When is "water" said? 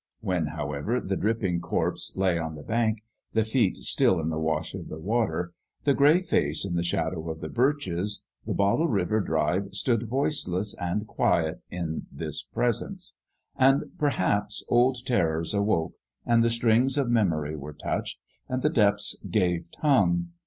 4.97-5.53